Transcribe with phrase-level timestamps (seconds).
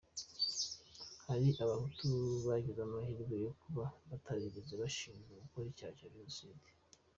[1.25, 2.07] Hari abahutu
[2.47, 6.67] bagize amahirwe yo kuba batarigeze bashinjwa gukora icyaha cya jenoside